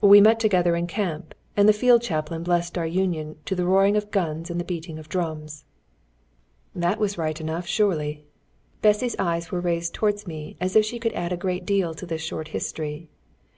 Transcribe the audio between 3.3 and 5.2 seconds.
to the roaring of guns and the beating of